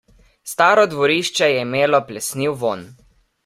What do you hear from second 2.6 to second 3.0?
vonj.